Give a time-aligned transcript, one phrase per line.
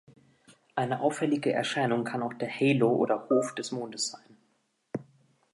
[0.73, 4.35] Eine auffällige Erscheinung kann auch der Halo oder Hof des Mondes sein.